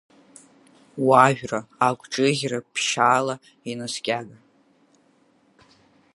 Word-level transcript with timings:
Уажәра 1.07 1.59
агәҿыӷьра 1.87 2.59
ԥшьшьала 2.73 3.35
инаскьага… 3.71 4.37